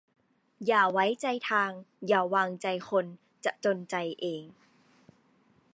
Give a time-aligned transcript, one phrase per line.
[0.67, 1.71] อย่าไว้ใจทาง
[2.07, 3.05] อย่าวางใจคน
[3.45, 4.43] จะจนใจเอง